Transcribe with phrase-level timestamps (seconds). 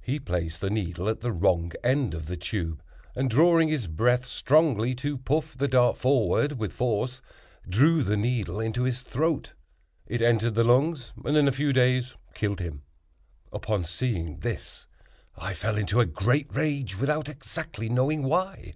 [0.00, 2.82] He placed the needle at the wrong end of the tube,
[3.14, 7.20] and drawing his breath strongly to puff the dart forward with force,
[7.68, 9.52] drew the needle into his throat.
[10.06, 12.84] It entered the lungs, and in a few days killed him."
[13.52, 14.86] Upon seeing this
[15.36, 18.72] I fell into a great rage, without exactly knowing why.